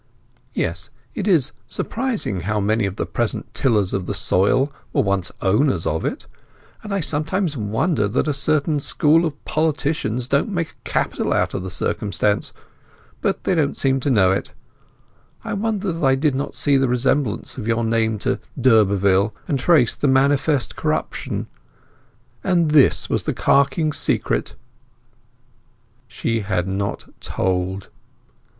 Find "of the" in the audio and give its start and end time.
2.87-3.05, 3.93-4.15, 11.33-11.69